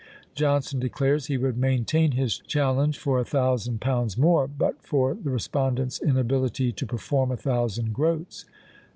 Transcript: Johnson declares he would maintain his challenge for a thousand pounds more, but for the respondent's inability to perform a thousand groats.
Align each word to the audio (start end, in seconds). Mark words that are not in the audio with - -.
Johnson 0.33 0.79
declares 0.79 1.27
he 1.27 1.37
would 1.37 1.59
maintain 1.59 2.13
his 2.13 2.39
challenge 2.39 2.97
for 2.97 3.19
a 3.19 3.23
thousand 3.23 3.81
pounds 3.81 4.17
more, 4.17 4.47
but 4.47 4.81
for 4.81 5.13
the 5.13 5.29
respondent's 5.29 6.01
inability 6.01 6.71
to 6.71 6.87
perform 6.87 7.29
a 7.29 7.37
thousand 7.37 7.93
groats. 7.93 8.45